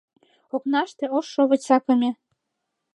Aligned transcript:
Окнаште 0.55 1.05
ош 1.17 1.25
шовыч 1.33 1.61
сакыме. 1.67 2.09